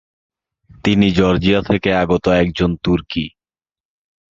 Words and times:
তিনি 0.83 1.07
জর্জিয়া 1.11 1.59
থেকে 1.61 1.89
আগত 1.93 2.25
একজন 2.41 2.71
তুর্কি। 2.83 3.25